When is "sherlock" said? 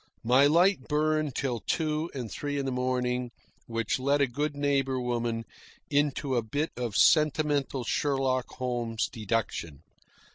7.83-8.47